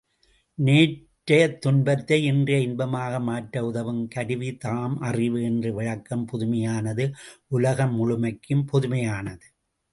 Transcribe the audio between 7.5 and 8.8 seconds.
உலகம் முழுமைக்கும்